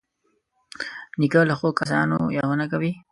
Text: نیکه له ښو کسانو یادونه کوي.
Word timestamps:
نیکه 1.19 1.41
له 1.49 1.55
ښو 1.59 1.69
کسانو 1.79 2.17
یادونه 2.37 2.65
کوي. 2.71 2.91